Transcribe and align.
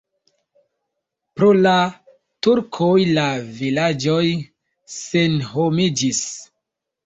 Pro 1.39 1.49
la 1.65 1.73
turkoj 2.47 2.89
la 3.19 3.27
vilaĝoj 3.61 4.27
senhomiĝis. 4.99 6.27